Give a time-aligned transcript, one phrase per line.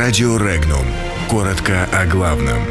[0.00, 0.86] Радио Регнум.
[1.28, 2.62] Коротко о главном.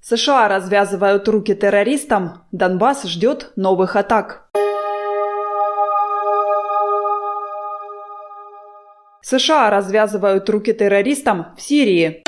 [0.00, 2.44] США развязывают руки террористам.
[2.52, 4.48] Донбасс ждет новых атак.
[9.20, 12.22] США развязывают руки террористам в Сирии.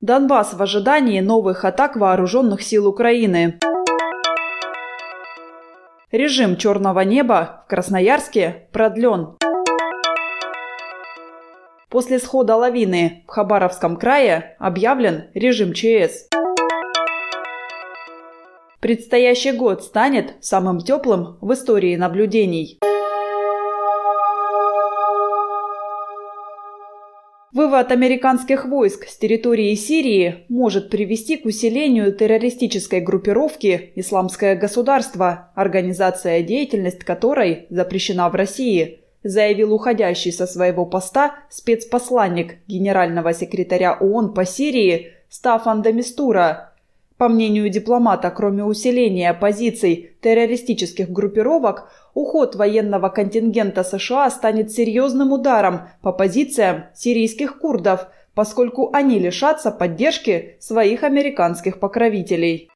[0.00, 3.60] Донбасс в ожидании новых атак вооруженных сил Украины.
[6.10, 9.36] Режим черного неба в Красноярске продлен.
[11.90, 16.28] После схода лавины в Хабаровском крае объявлен режим ЧС.
[18.80, 22.78] Предстоящий год станет самым теплым в истории наблюдений.
[27.52, 36.42] Вывод американских войск с территории Сирии может привести к усилению террористической группировки «Исламское государство», организация
[36.42, 44.44] деятельность которой запрещена в России, заявил уходящий со своего поста спецпосланник генерального секретаря ООН по
[44.44, 46.68] Сирии Стафан Демистура
[47.18, 55.88] по мнению дипломата, кроме усиления позиций террористических группировок, уход военного контингента США станет серьезным ударом
[56.00, 62.70] по позициям сирийских курдов, поскольку они лишатся поддержки своих американских покровителей.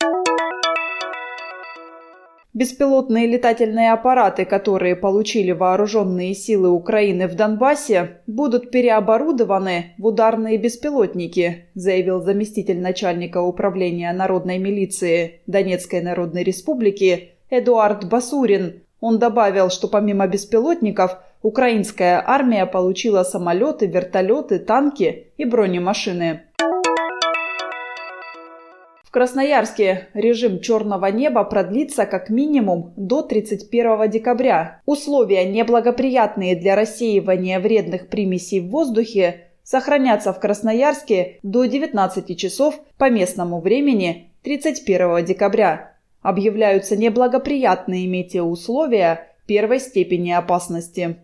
[2.54, 11.68] Беспилотные летательные аппараты, которые получили вооруженные силы Украины в Донбассе, будут переоборудованы в ударные беспилотники,
[11.74, 18.82] заявил заместитель начальника управления народной милиции Донецкой Народной Республики Эдуард Басурин.
[19.00, 26.42] Он добавил, что помимо беспилотников украинская армия получила самолеты, вертолеты, танки и бронемашины.
[29.12, 34.80] Красноярске режим черного неба продлится как минимум до 31 декабря.
[34.86, 43.10] Условия, неблагоприятные для рассеивания вредных примесей в воздухе, сохранятся в Красноярске до 19 часов по
[43.10, 45.92] местному времени 31 декабря.
[46.22, 51.18] Объявляются неблагоприятные метеоусловия первой степени опасности.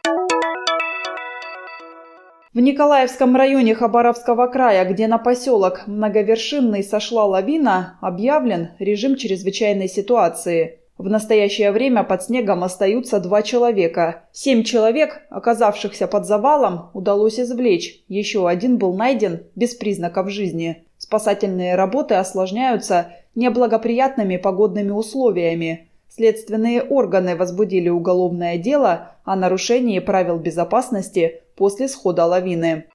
[2.55, 10.81] В Николаевском районе Хабаровского края, где на поселок Многовершинный сошла лавина, объявлен режим чрезвычайной ситуации.
[10.97, 14.25] В настоящее время под снегом остаются два человека.
[14.33, 18.03] Семь человек, оказавшихся под завалом, удалось извлечь.
[18.09, 20.87] Еще один был найден без признаков жизни.
[20.97, 25.91] Спасательные работы осложняются неблагоприятными погодными условиями.
[26.09, 32.87] Следственные органы возбудили уголовное дело о нарушении правил безопасности после схода лавины.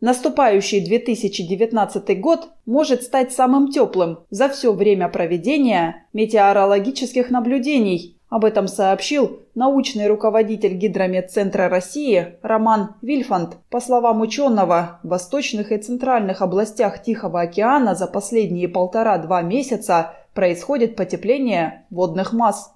[0.00, 8.18] Наступающий 2019 год может стать самым теплым за все время проведения метеорологических наблюдений.
[8.28, 13.56] Об этом сообщил научный руководитель Гидрометцентра России Роман Вильфанд.
[13.70, 20.96] По словам ученого, в восточных и центральных областях Тихого океана за последние полтора-два месяца происходит
[20.96, 22.75] потепление водных масс.